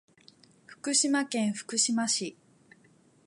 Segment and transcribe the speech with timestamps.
[0.65, 2.35] 福島県福島市